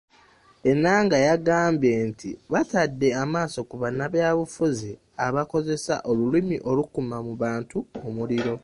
Ennanga 0.71 1.17
yagambye 1.27 1.93
nti 2.09 2.29
batadde 2.51 3.07
amaaso 3.23 3.59
ku 3.69 3.75
bannabyabufuzi 3.81 4.91
abakozesa 5.25 5.95
olulimi 6.09 6.57
olukuma 6.69 7.17
mu 7.27 7.33
bantu 7.43 7.77
omuliro. 8.07 8.55